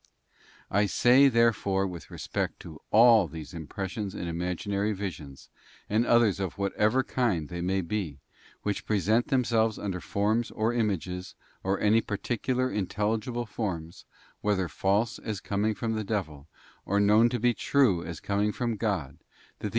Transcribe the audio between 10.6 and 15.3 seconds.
images, or any particular intelligible forms, whether false